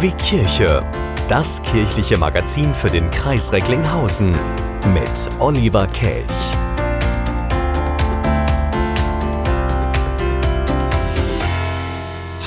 [0.00, 0.82] Wie Kirche.
[1.26, 4.32] Das kirchliche Magazin für den Kreis Recklinghausen
[4.92, 6.69] mit Oliver Kelch.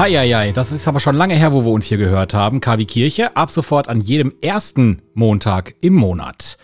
[0.04, 2.60] Heieiei, das ist aber schon lange her, wo wir uns hier gehört haben.
[2.60, 6.58] KW Kirche ab sofort an jedem ersten Montag im Monat.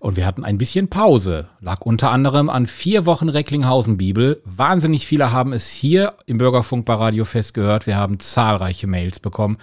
[0.00, 1.46] Und wir hatten ein bisschen Pause.
[1.60, 4.42] Lag unter anderem an vier Wochen Recklinghausen Bibel.
[4.44, 7.86] Wahnsinnig viele haben es hier im Bürgerfunk bei Radio Fest gehört.
[7.86, 9.58] Wir haben zahlreiche Mails bekommen.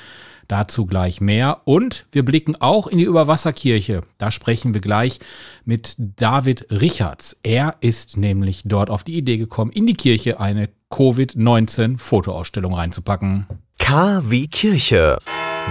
[0.48, 1.62] Dazu gleich mehr.
[1.66, 4.02] Und wir blicken auch in die Überwasserkirche.
[4.18, 5.20] Da sprechen wir gleich
[5.66, 7.36] mit David Richards.
[7.44, 13.48] Er ist nämlich dort auf die Idee gekommen, in die Kirche eine Covid-19-Fotoausstellung reinzupacken.
[13.80, 15.18] KW Kirche.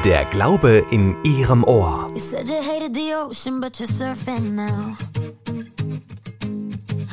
[0.04, 2.10] Der Glaube in ihrem Ohr.
[2.14, 4.96] You said you hated the ocean, but you're surfing now.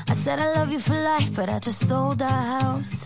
[0.10, 3.06] I said I love you for life, but I just sold our house.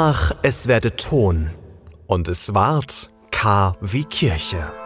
[0.00, 1.50] sprach, es werde Ton,
[2.06, 4.79] und es ward K wie Kirche.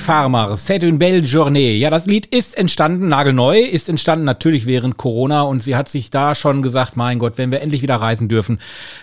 [0.00, 1.76] Farmer, C'est une belle journée.
[1.76, 6.10] Ja, das Lied ist entstanden, nagelneu, ist entstanden natürlich während Corona und sie hat sich
[6.10, 8.58] da schon gesagt, mein Gott, wenn wir endlich wieder reisen dürfen,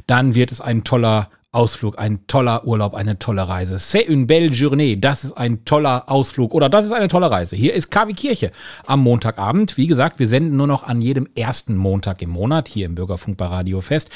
[0.08, 3.78] dann wird es ein toller Ausflug, ein toller Urlaub, eine tolle Reise.
[3.78, 5.00] C'est une belle journée.
[5.00, 7.56] Das ist ein toller Ausflug oder das ist eine tolle Reise.
[7.56, 8.52] Hier ist KW Kirche
[8.86, 9.78] am Montagabend.
[9.78, 13.38] Wie gesagt, wir senden nur noch an jedem ersten Montag im Monat hier im Bürgerfunk
[13.38, 14.10] bei Radio Fest.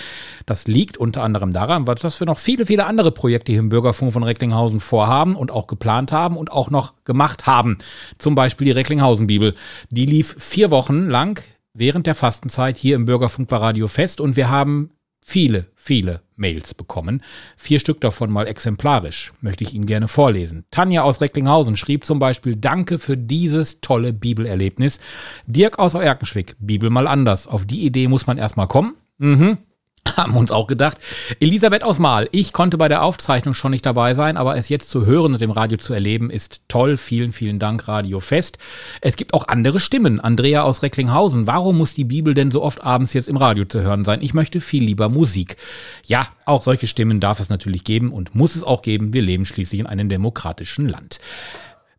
[0.46, 4.12] Das liegt unter anderem daran, dass wir noch viele, viele andere Projekte hier im Bürgerfunk
[4.12, 7.78] von Recklinghausen vorhaben und auch geplant haben und auch noch gemacht haben.
[8.18, 9.56] Zum Beispiel die Recklinghausen Bibel.
[9.90, 11.42] Die lief vier Wochen lang
[11.74, 14.92] während der Fastenzeit hier im Bürgerfunk bei Radio Fest und wir haben
[15.24, 17.22] viele, viele Mails bekommen.
[17.56, 20.66] Vier Stück davon mal exemplarisch, möchte ich Ihnen gerne vorlesen.
[20.72, 25.00] Tanja aus Recklinghausen schrieb zum Beispiel, danke für dieses tolle Bibelerlebnis.
[25.46, 27.48] Dirk aus Erkenschwick, Bibel mal anders.
[27.48, 28.96] Auf die Idee muss man erstmal kommen.
[29.20, 29.60] Mhm.
[30.18, 30.98] Haben uns auch gedacht.
[31.40, 34.90] Elisabeth aus Mahl, ich konnte bei der Aufzeichnung schon nicht dabei sein, aber es jetzt
[34.90, 36.98] zu hören und im Radio zu erleben, ist toll.
[36.98, 38.58] Vielen, vielen Dank, Radio Fest.
[39.02, 40.20] Es gibt auch andere Stimmen.
[40.20, 43.82] Andrea aus Recklinghausen, warum muss die Bibel denn so oft abends jetzt im Radio zu
[43.82, 44.22] hören sein?
[44.22, 45.58] Ich möchte viel lieber Musik.
[46.06, 49.14] Ja, auch solche Stimmen darf es natürlich geben und muss es auch geben.
[49.14, 51.20] Wir leben schließlich in einem demokratischen Land.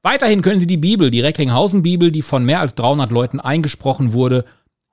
[0.02, 4.44] Weiterhin können Sie die Bibel, die Recklinghausen-Bibel, die von mehr als 300 Leuten eingesprochen wurde,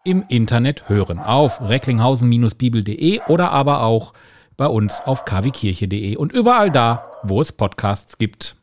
[0.03, 1.20] im Internet hören.
[1.20, 4.13] Auf recklinghausen-bibel.de oder aber auch
[4.58, 8.56] bei uns auf kwkirche.de und überall da, wo es Podcasts gibt.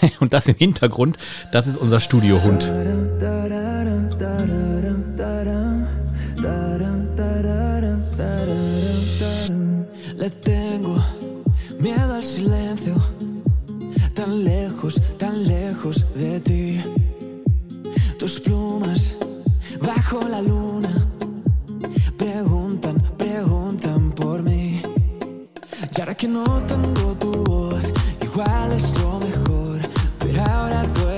[0.20, 1.16] Und das im Hintergrund,
[1.52, 2.64] das ist unser Studiohund.
[10.16, 11.02] Le tengo
[11.80, 12.96] miedo al silencio,
[14.14, 16.80] tan lejos, tan lejos de ti.
[18.18, 19.16] Tus plumas
[19.86, 21.06] bajo la luna
[22.16, 24.80] preguntan, preguntan por mí.
[25.96, 29.80] Y ahora que no tengo tu voz, igual es lo mejor,
[30.18, 31.13] pero ahora duele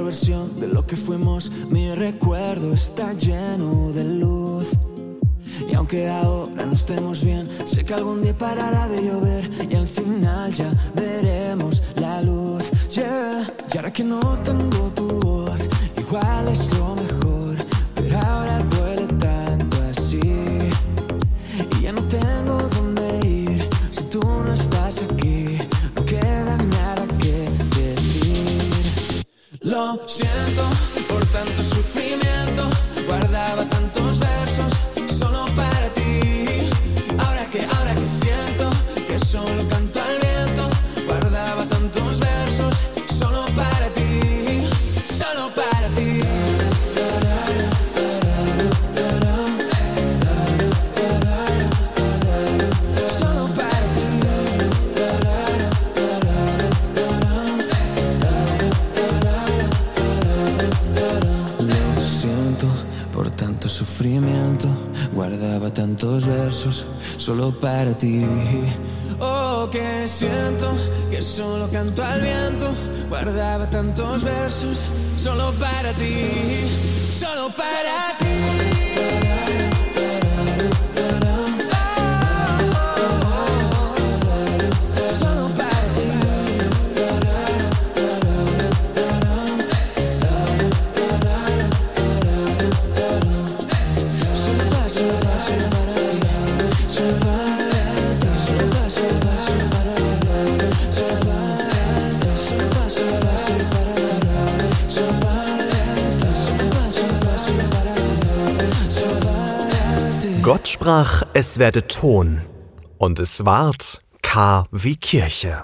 [0.00, 1.50] mejor versión de lo que fuimos.
[1.68, 4.68] Mi recuerdo está lleno de luz.
[5.68, 9.86] Y aunque ahora no estemos bien, sé que algún día parará de llover y al
[9.86, 12.70] final ya veremos la luz.
[12.90, 13.46] Yeah.
[13.72, 16.99] Y ahora que no tengo tu voz, igual es lo
[39.40, 40.68] solo canto al viento.
[41.06, 42.74] Guardaba tantos versos
[43.18, 44.60] solo para ti.
[45.20, 46.20] Solo para ti.
[53.08, 54.08] Solo para ti.
[61.96, 62.66] Lo siento
[63.12, 64.68] por tanto sufrimiento.
[65.12, 68.24] Guardaba tantos versos solo para ti.
[69.70, 70.76] Que siento
[71.10, 72.74] que solo canto al viento.
[73.08, 76.66] Guardaba tantos versos solo para ti.
[77.10, 78.09] Solo para ti.
[110.90, 112.40] Sprach, es werde Ton,
[112.98, 115.62] und es ward K wie Kirche.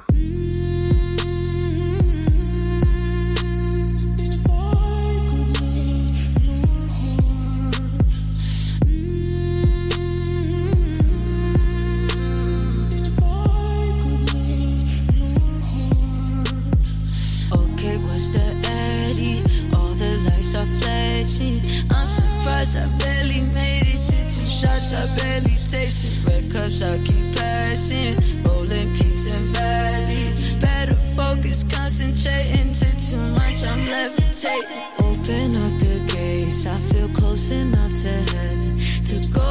[27.04, 28.16] Keep passing.
[28.44, 30.54] Rolling peaks and valleys.
[30.56, 33.66] Better focus, concentrating to too much.
[33.66, 34.82] I'm levitating.
[34.98, 36.66] Open up the gates.
[36.66, 38.78] I feel close enough to heaven.
[39.10, 39.50] To go,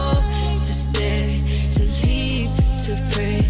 [0.58, 1.42] to stay,
[1.76, 2.52] to leave,
[2.86, 3.42] to pray.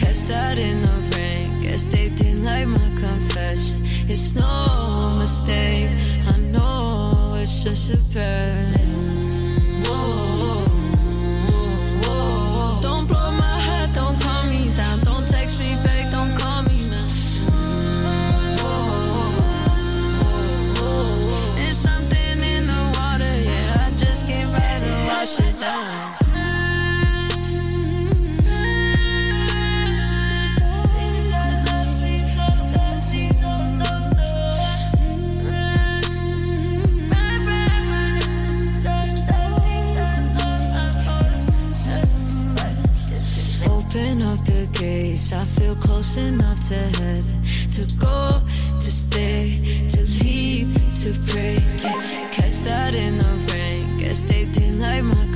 [0.00, 1.62] Cast out in the rain.
[1.62, 3.80] Guess they didn't like my confession.
[4.08, 5.90] It's no mistake.
[6.26, 8.85] I know it's just a burn.
[25.66, 25.74] Open
[44.22, 45.32] up the gates.
[45.32, 47.22] I feel close enough to heaven
[47.74, 51.58] to go, to stay, to leave, to pray.
[51.82, 53.98] Get cast out in the rain.
[53.98, 55.35] Guess they didn't like my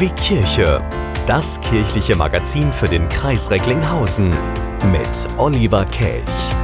[0.00, 0.82] wie Kirche.
[1.26, 4.30] Das kirchliche Magazin für den Kreis Recklinghausen
[4.90, 6.59] mit Oliver Kelch.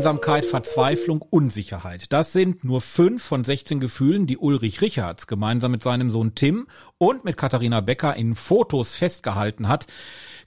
[0.00, 2.10] Einsamkeit, Verzweiflung, Unsicherheit.
[2.10, 6.68] Das sind nur fünf von 16 Gefühlen, die Ulrich Richards gemeinsam mit seinem Sohn Tim
[6.96, 9.88] und mit Katharina Becker in Fotos festgehalten hat.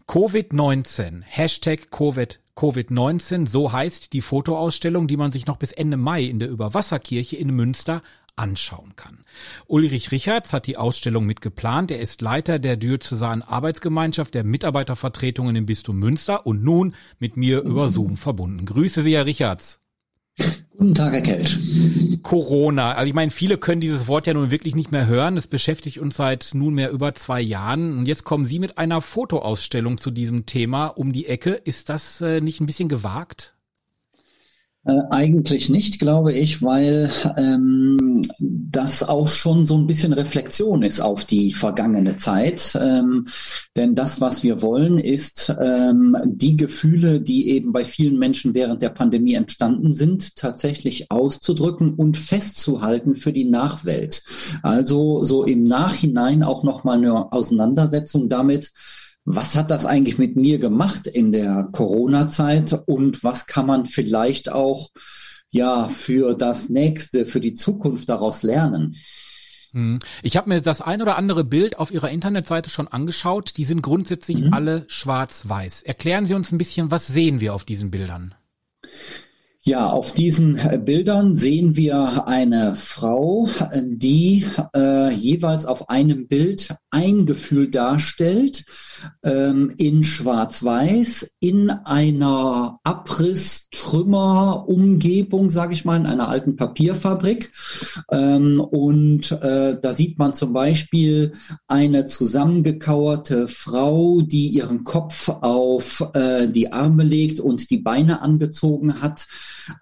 [0.07, 6.23] Covid-19, Hashtag Covid Covid-19, so heißt die Fotoausstellung, die man sich noch bis Ende Mai
[6.23, 8.01] in der Überwasserkirche in Münster
[8.35, 9.22] anschauen kann.
[9.67, 11.91] Ulrich Richards hat die Ausstellung mitgeplant.
[11.91, 17.61] Er ist Leiter der Diözesanen Arbeitsgemeinschaft der Mitarbeitervertretungen im Bistum Münster und nun mit mir
[17.61, 18.65] über Zoom verbunden.
[18.65, 19.79] Grüße Sie, Herr Richards.
[20.77, 21.59] Guten Tag, Herr Kelt.
[22.23, 22.93] Corona.
[22.93, 25.37] Also ich meine, viele können dieses Wort ja nun wirklich nicht mehr hören.
[25.37, 27.97] Es beschäftigt uns seit nunmehr über zwei Jahren.
[27.97, 31.51] Und jetzt kommen Sie mit einer Fotoausstellung zu diesem Thema um die Ecke.
[31.51, 33.55] Ist das äh, nicht ein bisschen gewagt?
[34.85, 40.99] Äh, eigentlich nicht, glaube ich, weil ähm, das auch schon so ein bisschen Reflexion ist
[40.99, 42.77] auf die vergangene Zeit.
[42.81, 43.27] Ähm,
[43.77, 48.81] denn das, was wir wollen, ist ähm, die Gefühle, die eben bei vielen Menschen während
[48.81, 54.21] der Pandemie entstanden sind, tatsächlich auszudrücken und festzuhalten für die Nachwelt.
[54.63, 58.73] Also so im Nachhinein auch nochmal eine Auseinandersetzung damit,
[59.25, 64.51] was hat das eigentlich mit mir gemacht in der Corona-Zeit und was kann man vielleicht
[64.51, 64.89] auch
[65.49, 68.95] ja für das nächste, für die Zukunft daraus lernen?
[69.71, 69.99] Hm.
[70.21, 73.57] Ich habe mir das ein oder andere Bild auf Ihrer Internetseite schon angeschaut.
[73.57, 74.53] Die sind grundsätzlich mhm.
[74.53, 75.81] alle schwarz-weiß.
[75.83, 78.35] Erklären Sie uns ein bisschen, was sehen wir auf diesen Bildern?
[79.65, 83.47] Ja, auf diesen äh, Bildern sehen wir eine Frau,
[83.81, 84.45] die
[84.75, 88.65] äh, jeweils auf einem Bild ein Gefühl darstellt,
[89.23, 97.49] ähm, in Schwarz-Weiß, in einer Abriss-Trümmer-Umgebung, sage ich mal, in einer alten Papierfabrik.
[98.11, 101.35] Ähm, und äh, da sieht man zum Beispiel
[101.69, 109.01] eine zusammengekauerte Frau, die ihren Kopf auf äh, die Arme legt und die Beine angezogen
[109.01, 109.25] hat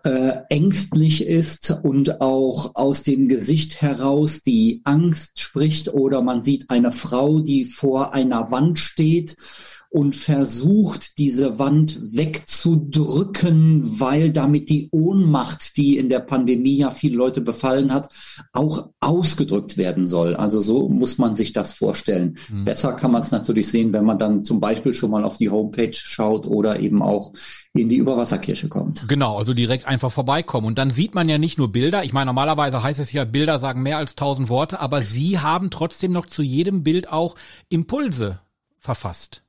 [0.03, 6.69] äh, ängstlich ist und auch aus dem Gesicht heraus die Angst spricht oder man sieht
[6.69, 9.35] eine Frau, die vor einer Wand steht
[9.91, 17.17] und versucht, diese Wand wegzudrücken, weil damit die Ohnmacht, die in der Pandemie ja viele
[17.17, 18.07] Leute befallen hat,
[18.53, 20.37] auch ausgedrückt werden soll.
[20.37, 22.37] Also so muss man sich das vorstellen.
[22.49, 22.63] Mhm.
[22.63, 25.49] Besser kann man es natürlich sehen, wenn man dann zum Beispiel schon mal auf die
[25.49, 27.33] Homepage schaut oder eben auch
[27.73, 29.09] in die Überwasserkirche kommt.
[29.09, 30.67] Genau, also direkt einfach vorbeikommen.
[30.67, 32.05] Und dann sieht man ja nicht nur Bilder.
[32.05, 35.69] Ich meine, normalerweise heißt es ja, Bilder sagen mehr als tausend Worte, aber Sie haben
[35.69, 37.35] trotzdem noch zu jedem Bild auch
[37.67, 38.39] Impulse
[38.79, 39.43] verfasst.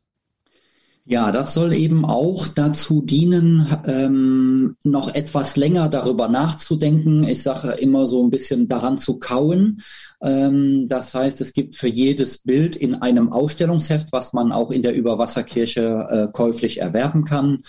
[1.04, 7.24] Ja, das soll eben auch dazu dienen, ähm, noch etwas länger darüber nachzudenken.
[7.24, 9.82] Ich sage immer so ein bisschen daran zu kauen.
[10.22, 14.82] Ähm, das heißt, es gibt für jedes Bild in einem Ausstellungsheft, was man auch in
[14.82, 17.62] der Überwasserkirche äh, käuflich erwerben kann.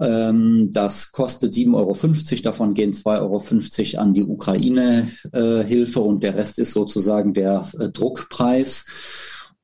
[0.00, 2.42] Ähm, das kostet 7,50 Euro.
[2.44, 7.88] Davon gehen 2,50 Euro an die Ukraine-Hilfe äh, und der Rest ist sozusagen der äh,
[7.88, 8.84] Druckpreis.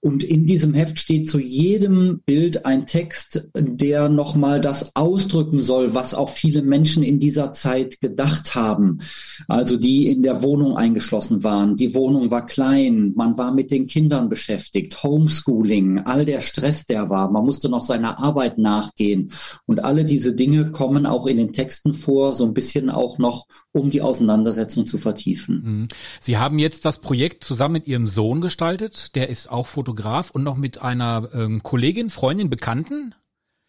[0.05, 5.95] Und in diesem Heft steht zu jedem Bild ein Text, der nochmal das ausdrücken soll,
[5.95, 8.99] was auch viele Menschen in dieser Zeit gedacht haben.
[9.47, 11.77] Also die in der Wohnung eingeschlossen waren.
[11.77, 17.09] Die Wohnung war klein, man war mit den Kindern beschäftigt, Homeschooling, all der Stress, der
[17.09, 17.31] war.
[17.31, 19.31] Man musste noch seiner Arbeit nachgehen.
[19.67, 23.47] Und alle diese Dinge kommen auch in den Texten vor, so ein bisschen auch noch,
[23.71, 25.63] um die Auseinandersetzung zu vertiefen.
[25.65, 25.89] Mhm.
[26.19, 29.15] Sie haben jetzt das Projekt zusammen mit Ihrem Sohn gestaltet.
[29.15, 33.15] Der ist auch Fotograf Fotograf und noch mit einer ähm, Kollegin, Freundin, Bekannten.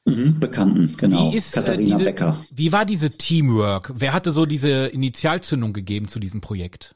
[0.05, 1.31] Mhm, Bekannten, genau.
[1.31, 2.45] Wie ist, äh, Katharina diese, Becker.
[2.49, 3.93] Wie war diese Teamwork?
[3.95, 6.95] Wer hatte so diese Initialzündung gegeben zu diesem Projekt?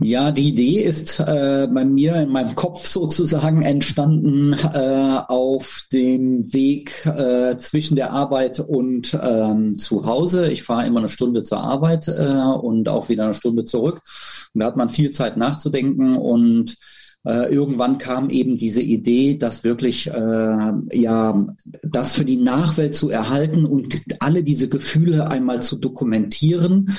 [0.00, 6.52] Ja, die Idee ist äh, bei mir in meinem Kopf sozusagen entstanden äh, auf dem
[6.52, 10.50] Weg äh, zwischen der Arbeit und ähm, zu Hause.
[10.50, 14.02] Ich fahre immer eine Stunde zur Arbeit äh, und auch wieder eine Stunde zurück.
[14.54, 16.76] Und da hat man viel Zeit nachzudenken und
[17.24, 21.46] äh, irgendwann kam eben diese Idee, dass wirklich äh, ja
[21.82, 26.96] das für die Nachwelt zu erhalten und alle diese Gefühle einmal zu dokumentieren.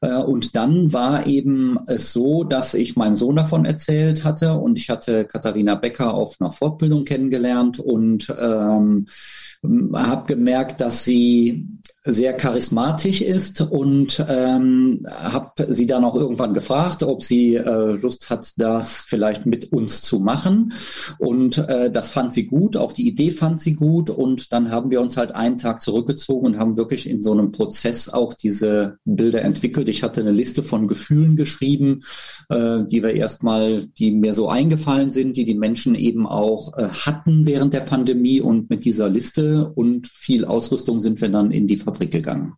[0.00, 4.78] Äh, und dann war eben es so, dass ich meinem Sohn davon erzählt hatte und
[4.78, 9.06] ich hatte Katharina Becker auf einer Fortbildung kennengelernt und ähm,
[9.94, 11.66] habe gemerkt, dass sie
[12.04, 18.28] sehr charismatisch ist und ähm, habe sie dann auch irgendwann gefragt, ob sie äh, Lust
[18.28, 20.72] hat, das vielleicht mit uns zu machen.
[21.18, 24.10] Und äh, das fand sie gut, auch die Idee fand sie gut.
[24.10, 27.52] Und dann haben wir uns halt einen Tag zurückgezogen und haben wirklich in so einem
[27.52, 29.88] Prozess auch diese Bilder entwickelt.
[29.88, 32.00] Ich hatte eine Liste von Gefühlen geschrieben,
[32.48, 36.88] äh, die wir erstmal, die mir so eingefallen sind, die die Menschen eben auch äh,
[36.88, 38.40] hatten während der Pandemie.
[38.40, 42.56] Und mit dieser Liste und viel Ausrüstung sind wir dann in die Fabrik Fabrik gegangen.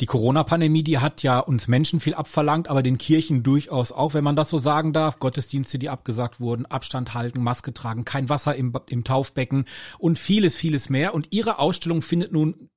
[0.00, 4.24] Die Corona-Pandemie, die hat ja uns Menschen viel abverlangt, aber den Kirchen durchaus auch, wenn
[4.24, 5.18] man das so sagen darf.
[5.18, 9.66] Gottesdienste, die abgesagt wurden, Abstand halten, Maske tragen, kein Wasser im, im Taufbecken
[9.98, 11.14] und vieles, vieles mehr.
[11.14, 12.70] Und ihre Ausstellung findet nun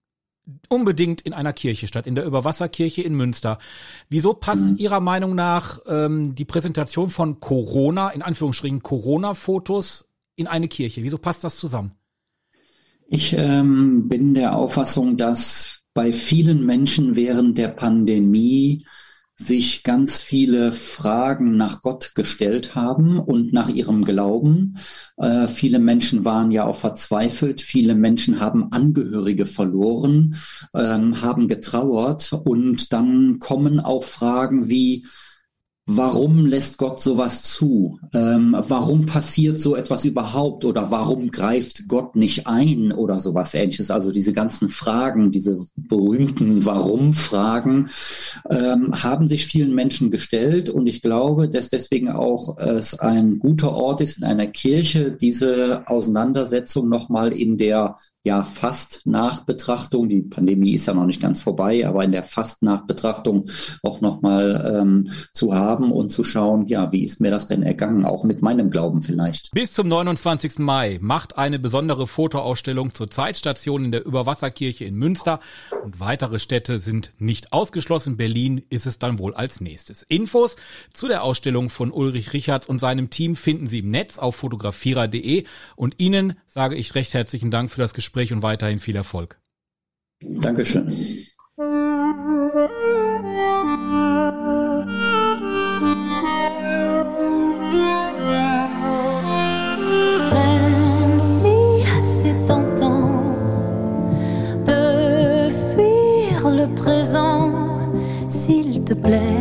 [0.67, 3.59] unbedingt in einer Kirche statt, in der Überwasserkirche in Münster.
[4.09, 10.67] Wieso passt Ihrer Meinung nach ähm, die Präsentation von Corona, in Anführungsstrichen Corona-Fotos, in eine
[10.67, 11.03] Kirche?
[11.03, 11.91] Wieso passt das zusammen?
[13.13, 18.85] Ich ähm, bin der Auffassung, dass bei vielen Menschen während der Pandemie
[19.35, 24.77] sich ganz viele Fragen nach Gott gestellt haben und nach ihrem Glauben.
[25.17, 30.37] Äh, viele Menschen waren ja auch verzweifelt, viele Menschen haben Angehörige verloren,
[30.73, 35.05] ähm, haben getrauert und dann kommen auch Fragen wie,
[35.87, 37.99] Warum lässt Gott sowas zu?
[38.13, 40.63] Ähm, warum passiert so etwas überhaupt?
[40.63, 43.89] Oder warum greift Gott nicht ein oder sowas ähnliches?
[43.89, 47.89] Also diese ganzen Fragen, diese berühmten Warum-Fragen
[48.49, 50.69] ähm, haben sich vielen Menschen gestellt.
[50.69, 55.83] Und ich glaube, dass deswegen auch es ein guter Ort ist, in einer Kirche diese
[55.87, 61.87] Auseinandersetzung nochmal in der ja fast Nachbetrachtung, die Pandemie ist ja noch nicht ganz vorbei,
[61.87, 63.45] aber in der fast Nachbetrachtung
[63.83, 68.05] auch nochmal ähm, zu haben und zu schauen, ja, wie ist mir das denn ergangen,
[68.05, 69.51] auch mit meinem Glauben vielleicht.
[69.53, 70.59] Bis zum 29.
[70.59, 75.39] Mai macht eine besondere Fotoausstellung zur Zeitstation in der Überwasserkirche in Münster
[75.83, 78.17] und weitere Städte sind nicht ausgeschlossen.
[78.17, 80.03] Berlin ist es dann wohl als nächstes.
[80.03, 80.57] Infos
[80.93, 85.45] zu der Ausstellung von Ulrich Richards und seinem Team finden Sie im Netz auf fotografierer.de
[85.75, 89.39] und Ihnen sage ich recht herzlichen Dank für das Gespräch und weiterhin viel Erfolg.
[90.21, 90.85] Dankeschön.
[100.33, 101.55] Même si
[102.01, 103.35] c'est tentant
[104.65, 107.89] de fuir le présent,
[108.27, 109.40] s'il te plaît,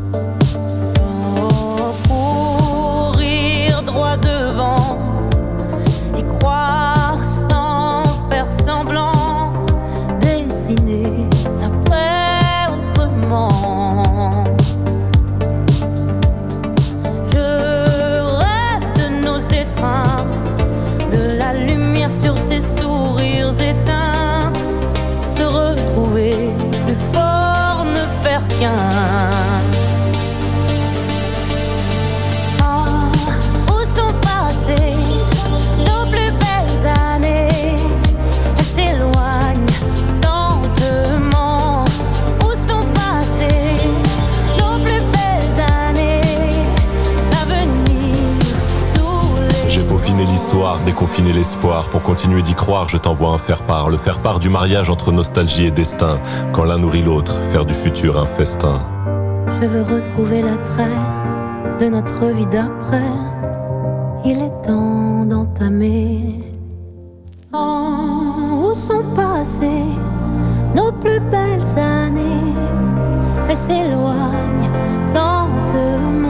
[28.61, 29.40] confiance
[50.79, 51.89] déconfiné l'espoir.
[51.89, 53.89] Pour continuer d'y croire, je t'envoie un faire-part.
[53.89, 56.19] Le faire-part du mariage entre nostalgie et destin.
[56.53, 58.81] Quand l'un nourrit l'autre, faire du futur un festin.
[59.47, 60.99] Je veux retrouver l'attrait
[61.79, 63.11] de notre vie d'après.
[64.25, 66.19] Il est temps d'entamer.
[67.53, 69.91] Oh, où sont passées
[70.75, 72.53] nos plus belles années?
[73.49, 74.71] Elles s'éloignent
[75.13, 76.29] lentement.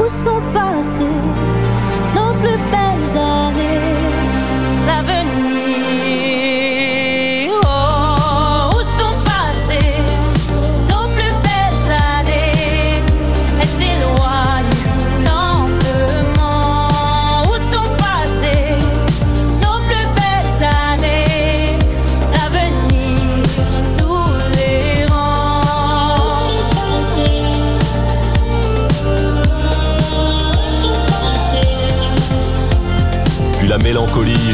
[0.00, 1.04] Où sont passées
[2.14, 3.67] nos plus belles années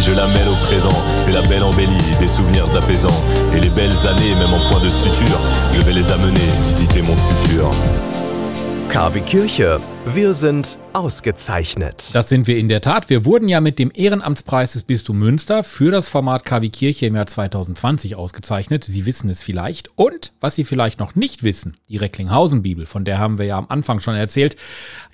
[0.07, 0.97] je la mêle au présent.
[1.25, 1.89] C'est la belle embellie,
[2.21, 3.23] des souvenirs apaisants.
[3.55, 5.41] Et les belles années, même en point de suture,
[5.73, 7.71] je vais les amener visiter mon futur.
[8.91, 9.81] KW Kirche.
[10.07, 12.11] Wir sind ausgezeichnet.
[12.13, 13.09] Das sind wir in der Tat.
[13.09, 17.17] Wir wurden ja mit dem Ehrenamtspreis des Bistum Münster für das Format KW Kirche im
[17.17, 18.85] Jahr 2020 ausgezeichnet.
[18.85, 19.89] Sie wissen es vielleicht.
[19.97, 23.67] Und was Sie vielleicht noch nicht wissen, die Recklinghausen-Bibel, von der haben wir ja am
[23.71, 24.57] Anfang schon erzählt,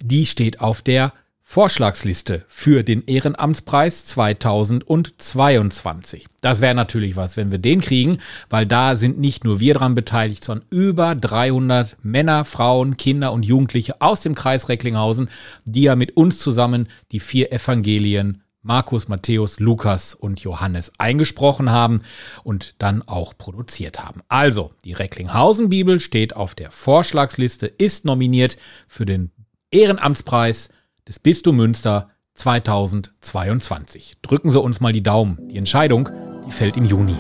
[0.00, 1.12] die steht auf der
[1.52, 6.26] Vorschlagsliste für den Ehrenamtspreis 2022.
[6.40, 9.96] Das wäre natürlich was, wenn wir den kriegen, weil da sind nicht nur wir dran
[9.96, 15.28] beteiligt, sondern über 300 Männer, Frauen, Kinder und Jugendliche aus dem Kreis Recklinghausen,
[15.64, 22.02] die ja mit uns zusammen die vier Evangelien Markus, Matthäus, Lukas und Johannes eingesprochen haben
[22.44, 24.20] und dann auch produziert haben.
[24.28, 29.32] Also, die Recklinghausen Bibel steht auf der Vorschlagsliste, ist nominiert für den
[29.72, 30.70] Ehrenamtspreis
[31.10, 34.18] des Bistum Münster 2022.
[34.22, 35.48] Drücken Sie uns mal die Daumen.
[35.48, 36.08] Die Entscheidung,
[36.46, 37.16] die fällt im Juni.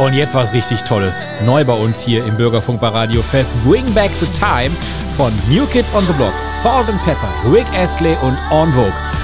[0.00, 1.24] Und jetzt was richtig Tolles.
[1.46, 3.52] Neu bei uns hier im Bürgerfunk bei Radio Fest.
[3.64, 4.74] Bring Back the Time
[5.16, 9.19] von New Kids on the Block, Salt and Pepper, Rick Astley und On Vogue.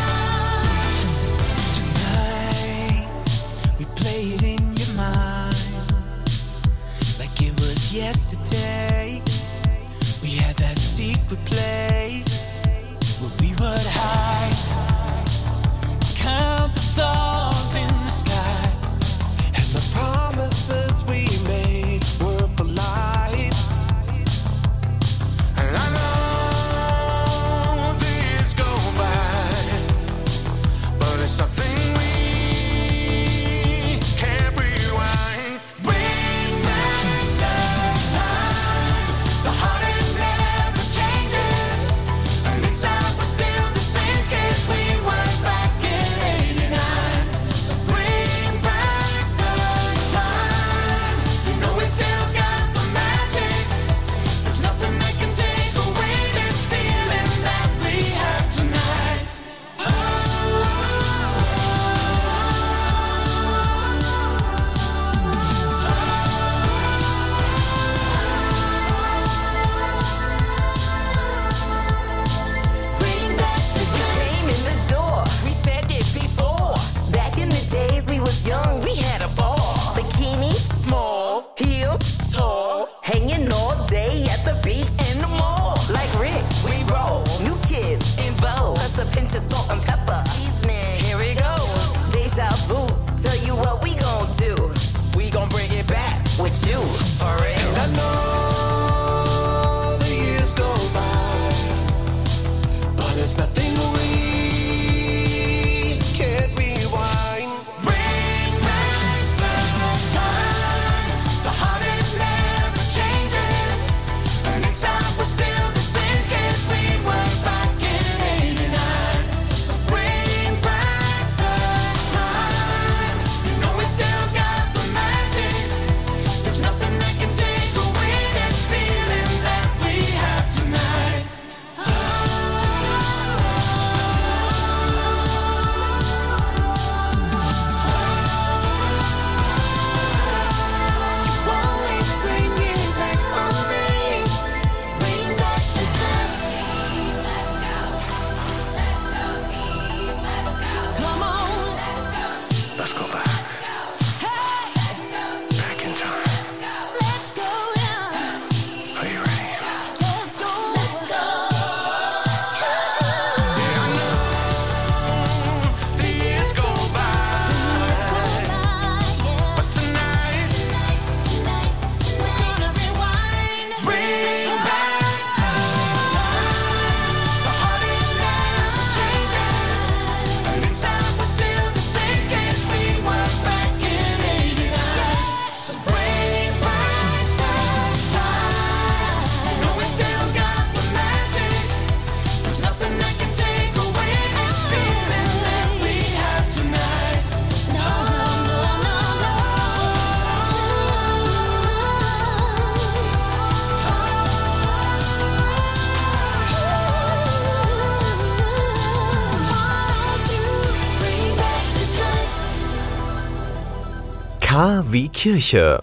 [214.97, 215.79] Wie Kirche.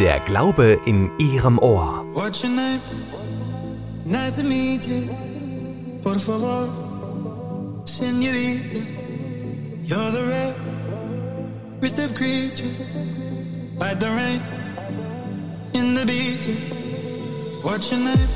[0.00, 2.04] Der Glaube in Ihrem Ohr.
[2.12, 2.80] What's your name?
[4.04, 5.08] Nice to meet you.
[6.02, 6.68] Por favor,
[7.84, 8.80] señorita.
[9.84, 10.24] You're the
[11.80, 12.80] rarest of creatures,
[13.78, 14.40] like the rain
[15.74, 16.58] in the beaches.
[17.62, 18.28] What's your name?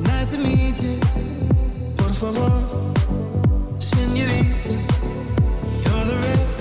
[0.00, 0.98] Nice to meet you.
[1.98, 2.52] Por favor,
[3.76, 4.72] señorita.
[5.84, 6.53] You're the rarest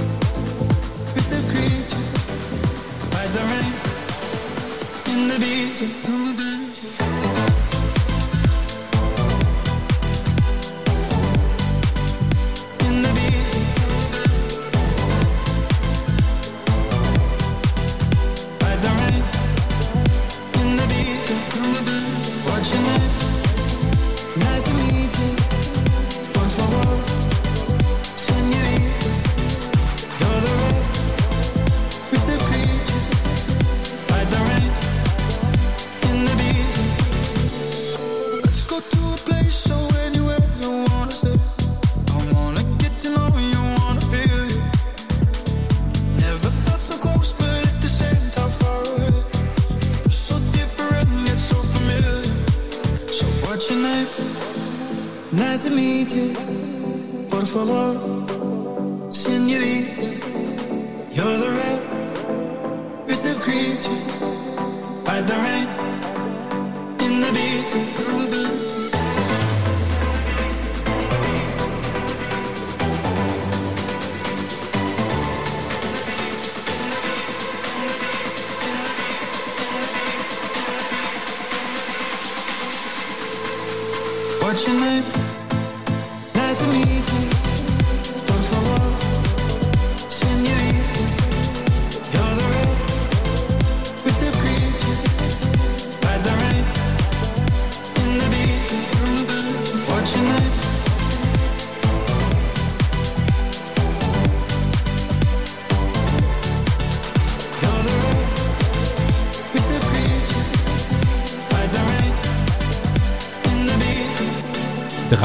[3.34, 3.74] the rain
[5.12, 6.06] in the beaches.
[6.06, 6.63] In the beaches.
[55.70, 57.30] Nice to.
[57.30, 58.23] Por favor,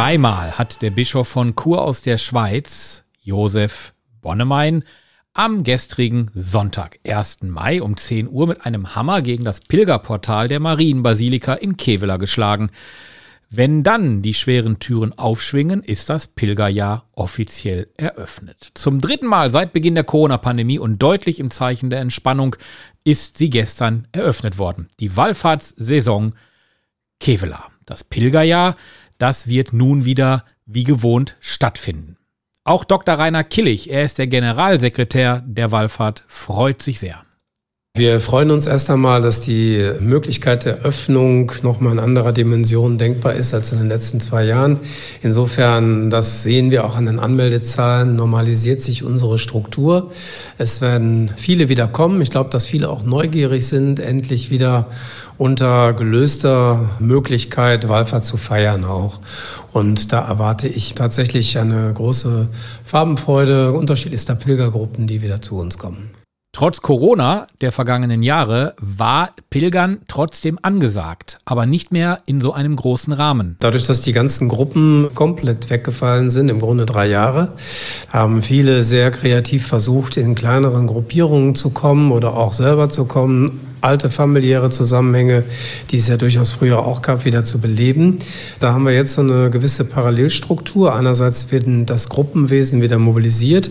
[0.09, 3.93] Dreimal hat der Bischof von Chur aus der Schweiz, Josef
[4.23, 4.83] Bonnemein,
[5.35, 7.43] am gestrigen Sonntag, 1.
[7.43, 12.71] Mai um 10 Uhr mit einem Hammer gegen das Pilgerportal der Marienbasilika in Kevela geschlagen.
[13.51, 18.71] Wenn dann die schweren Türen aufschwingen, ist das Pilgerjahr offiziell eröffnet.
[18.73, 22.57] Zum dritten Mal seit Beginn der Corona-Pandemie und deutlich im Zeichen der Entspannung
[23.05, 24.89] ist sie gestern eröffnet worden.
[25.01, 26.33] Die Wallfahrtssaison
[27.21, 27.65] Kevela.
[27.85, 28.77] Das Pilgerjahr,
[29.19, 32.17] das wird nun wieder wie gewohnt stattfinden.
[32.65, 33.15] Auch Dr.
[33.15, 37.23] Rainer Killig, er ist der Generalsekretär der Wallfahrt, freut sich sehr.
[37.99, 43.35] Wir freuen uns erst einmal, dass die Möglichkeit der Öffnung nochmal in anderer Dimension denkbar
[43.35, 44.79] ist als in den letzten zwei Jahren.
[45.21, 50.13] Insofern, das sehen wir auch an den Anmeldezahlen, normalisiert sich unsere Struktur.
[50.59, 52.21] Es werden viele wieder kommen.
[52.21, 54.87] Ich glaube, dass viele auch neugierig sind, endlich wieder
[55.37, 59.19] unter gelöster Möglichkeit Wallfahrt zu feiern auch.
[59.73, 62.49] Und da erwarte ich tatsächlich eine große
[62.85, 66.11] Farbenfreude unterschiedlichster Pilgergruppen, die wieder zu uns kommen.
[66.59, 72.75] Trotz Corona der vergangenen Jahre war Pilgern trotzdem angesagt, aber nicht mehr in so einem
[72.75, 73.55] großen Rahmen.
[73.61, 77.53] Dadurch, dass die ganzen Gruppen komplett weggefallen sind, im Grunde drei Jahre,
[78.09, 83.61] haben viele sehr kreativ versucht, in kleineren Gruppierungen zu kommen oder auch selber zu kommen,
[83.81, 85.45] alte familiäre Zusammenhänge,
[85.91, 88.19] die es ja durchaus früher auch gab, wieder zu beleben.
[88.61, 90.95] Da haben wir jetzt so eine gewisse Parallelstruktur.
[90.95, 93.71] Einerseits wird das Gruppenwesen wieder mobilisiert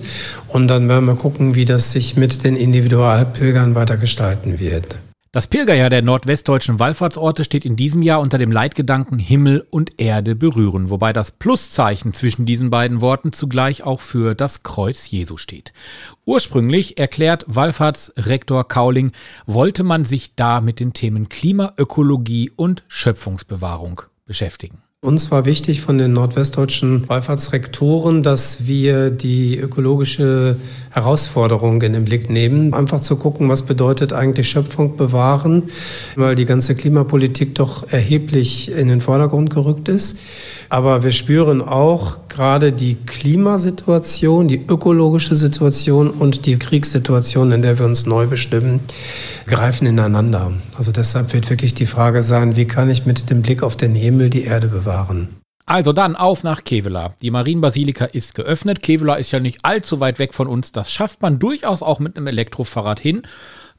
[0.50, 4.98] und dann werden wir gucken, wie das sich mit den Individualpilgern weiter gestalten wird.
[5.34, 10.36] Das Pilgerjahr der nordwestdeutschen Wallfahrtsorte steht in diesem Jahr unter dem Leitgedanken Himmel und Erde
[10.36, 15.74] berühren, wobei das Pluszeichen zwischen diesen beiden Worten zugleich auch für das Kreuz Jesu steht.
[16.26, 19.12] Ursprünglich, erklärt Wallfahrtsrektor Kauling,
[19.46, 24.82] wollte man sich da mit den Themen Klima, Ökologie und Schöpfungsbewahrung beschäftigen.
[25.08, 30.58] Uns war wichtig von den nordwestdeutschen Wallfahrtsrektoren, dass wir die ökologische
[30.90, 32.74] Herausforderung in den Blick nehmen.
[32.74, 35.64] Einfach zu gucken, was bedeutet eigentlich Schöpfung bewahren,
[36.18, 40.18] weil die ganze Klimapolitik doch erheblich in den Vordergrund gerückt ist.
[40.68, 47.80] Aber wir spüren auch gerade die Klimasituation, die ökologische Situation und die Kriegssituation, in der
[47.80, 48.82] wir uns neu bestimmen,
[49.46, 50.52] greifen ineinander.
[50.78, 53.96] Also deshalb wird wirklich die Frage sein, wie kann ich mit dem Blick auf den
[53.96, 54.97] Himmel die Erde bewahren?
[55.66, 57.14] Also dann auf nach Kevela.
[57.22, 58.82] Die Marienbasilika ist geöffnet.
[58.82, 60.72] Kevela ist ja nicht allzu weit weg von uns.
[60.72, 63.24] Das schafft man durchaus auch mit einem Elektrofahrrad hin,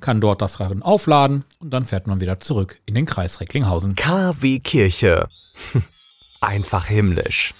[0.00, 3.94] kann dort das Rennen aufladen und dann fährt man wieder zurück in den Kreis Recklinghausen.
[3.94, 5.28] KW Kirche.
[6.42, 7.54] Einfach himmlisch.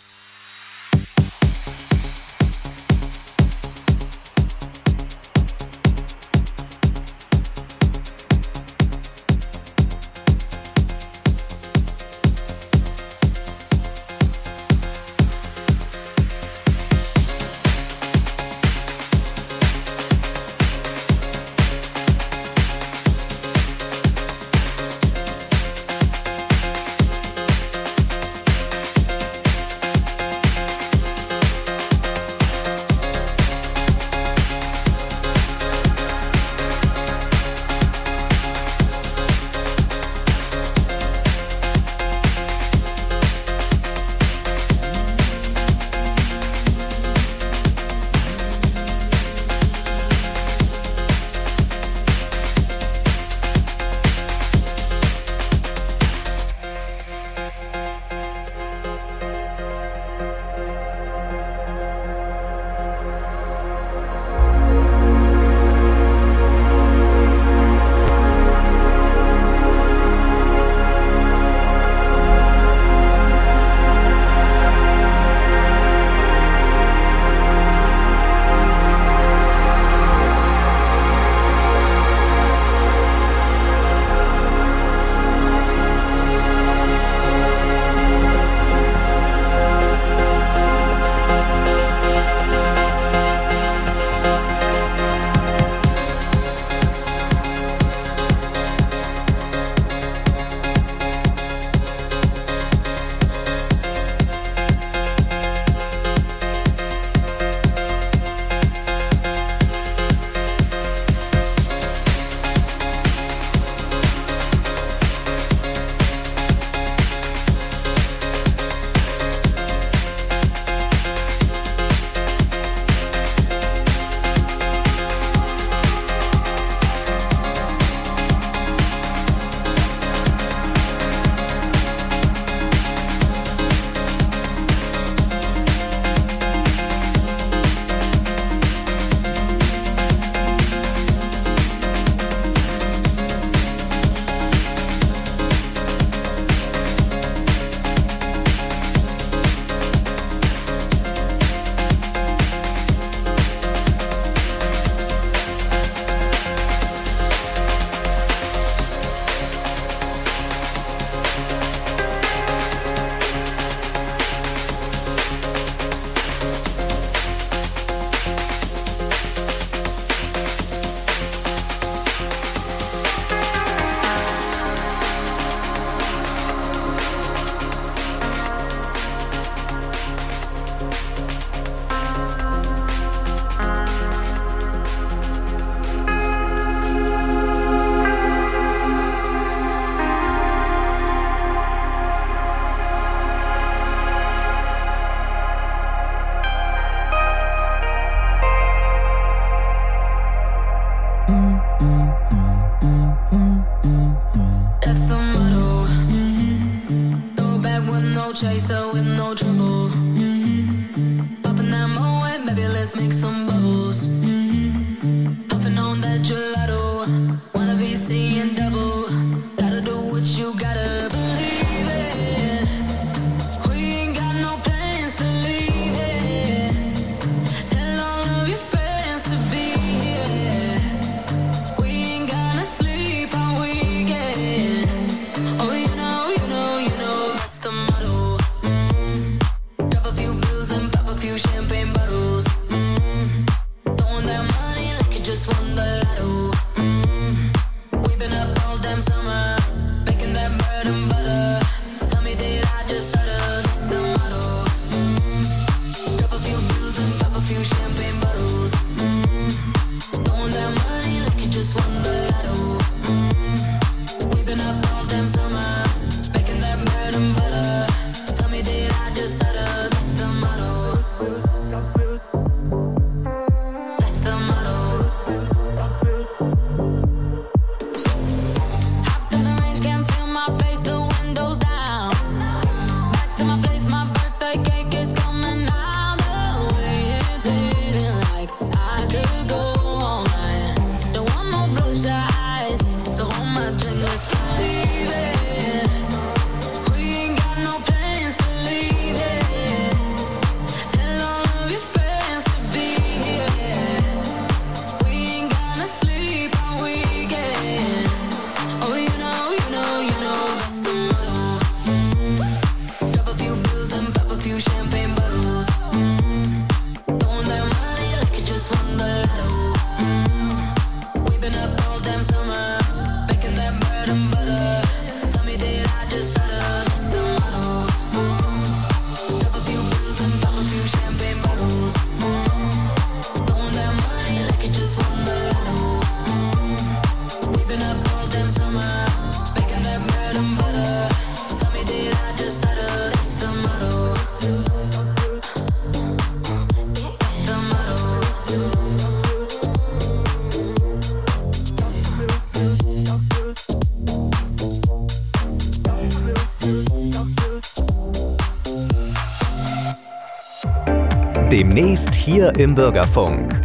[362.38, 363.60] Hier im Bürgerfunk.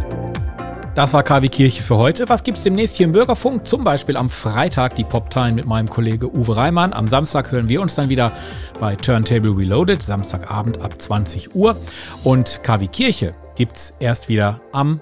[0.96, 2.28] Das war KW Kirche für heute.
[2.28, 3.68] Was gibt's demnächst hier im Bürgerfunk?
[3.68, 6.92] Zum Beispiel am Freitag die Poptime mit meinem Kollege Uwe Reimann.
[6.92, 8.32] Am Samstag hören wir uns dann wieder
[8.80, 11.76] bei Turntable Reloaded, Samstagabend ab 20 Uhr.
[12.24, 14.98] Und KW Kirche gibt's erst wieder am,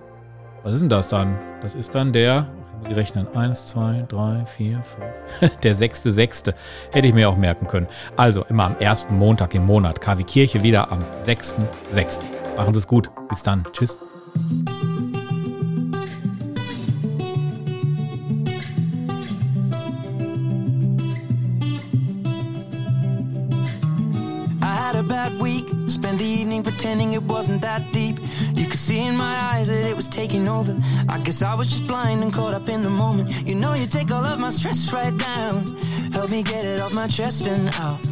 [0.64, 1.38] was ist denn das dann?
[1.62, 2.52] Das ist dann der,
[2.90, 4.82] ich rechnen, 1, 2, 3, 4,
[5.40, 6.52] 5, der 6.6.
[6.90, 7.86] Hätte ich mir auch merken können.
[8.18, 9.98] Also immer am ersten Montag im Monat.
[10.02, 12.18] KW Kirche wieder am 6.6.
[12.56, 13.10] Machen Sie es gut.
[13.28, 13.64] Bis dann.
[13.72, 13.98] Tschüss.
[26.82, 28.18] Pretending it wasn't that deep.
[28.54, 30.76] You could see in my eyes that it was taking over.
[31.08, 33.30] I guess I was just blind and caught up in the moment.
[33.46, 35.64] You know, you take all of my stress right down.
[36.12, 38.11] Help me get it off my chest and out.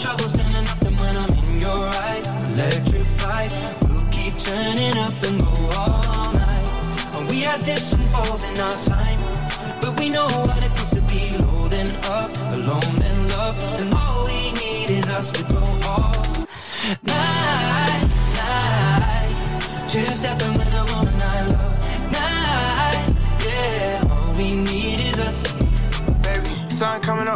[0.00, 3.50] Troubles turning up and when I'm in your eyes, electrified.
[3.82, 7.16] We'll keep turning up and go all night.
[7.16, 9.18] And we had dips and falls in our time,
[9.80, 13.92] but we know what it feels to be low then up, alone then love, and
[13.92, 15.58] all we need is us to go
[15.90, 16.46] all
[17.02, 18.06] night,
[18.38, 19.34] night.
[19.88, 20.37] Just stepping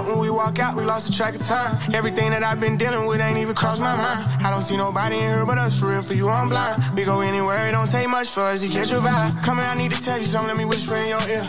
[0.03, 1.79] Up when we walk out, we lost the track of time.
[1.95, 4.27] Everything that I've been dealing with ain't even crossed my mind.
[4.43, 6.83] I don't see nobody in here but us, for real, for you, I'm blind.
[6.97, 9.31] We go anywhere, it don't take much for us to catch your vibe.
[9.45, 11.47] Come here, I need to tell you something, let me whisper in your ear.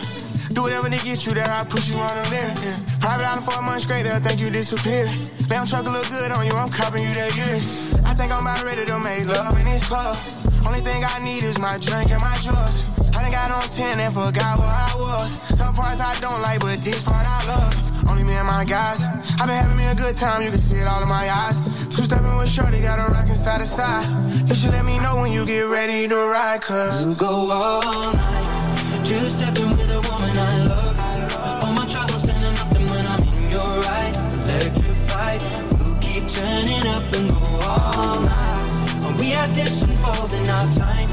[0.54, 2.54] Do whatever to get you there, I push you on them there.
[2.62, 2.78] Yeah.
[3.02, 5.10] Private island for a month straight, they'll think you disappeared.
[5.50, 7.90] Lamb truck look good on you, I'm copping you that years.
[8.06, 10.14] I think I'm about ready to make love in this club.
[10.62, 12.86] Only thing I need is my drink and my drugs.
[13.18, 15.42] I done got on 10 and forgot where I was.
[15.58, 17.93] Some parts I don't like, but this part I love.
[18.08, 19.02] Only me and my guys.
[19.40, 21.58] I've been having me a good time, you can see it all in my eyes.
[21.88, 24.06] Two stepping with Shorty, got a rockin' side to side.
[24.48, 27.06] You should let me know when you get ready to ride, cause.
[27.06, 31.62] You go all night, two stepping with a woman I love.
[31.64, 35.40] All my troubles standing up, and when I'm in your eyes, electrified.
[35.80, 39.18] we keep turning up and go all night.
[39.18, 41.08] We had dips and falls in our time,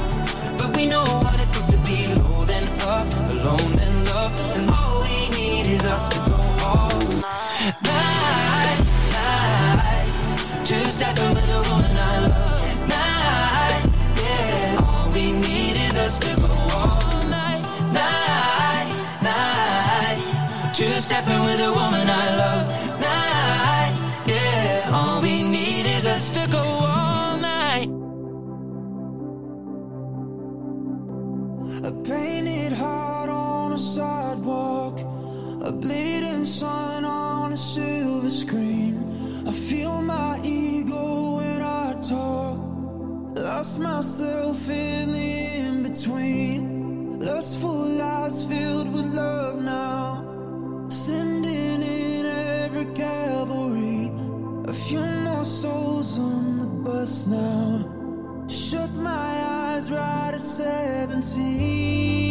[0.57, 4.69] but we know what it feels to be low then up, alone then love, and
[4.69, 6.40] all we need is us to go.
[7.61, 8.20] Now
[43.61, 47.19] lost myself in the in between.
[47.19, 50.87] Lustful lies filled with love now.
[50.89, 54.11] Sending in every cavalry.
[54.65, 58.47] A few more souls on the bus now.
[58.47, 62.30] Shut my eyes right at 17.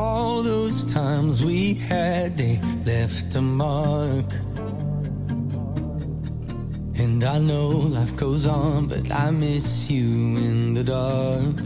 [0.00, 4.32] All those times we had, they left a mark.
[7.02, 10.08] And I know life goes on, but I miss you
[10.48, 11.56] in the dark.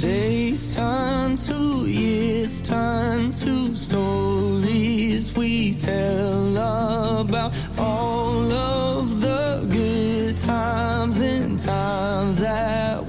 [0.00, 6.56] Days turn to years, turn to stories we tell
[7.20, 13.07] about all of the good times and times that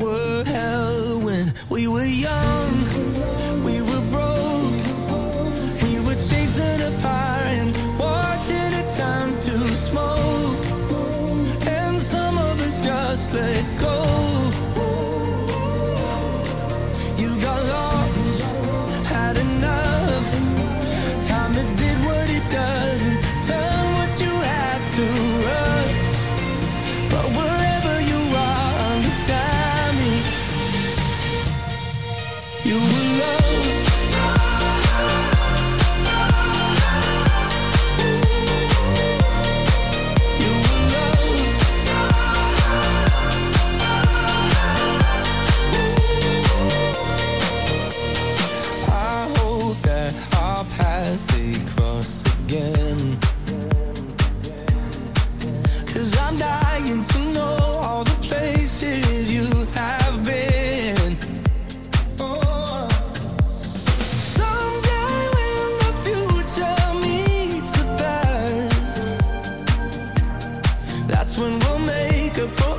[71.40, 72.79] when we'll make up for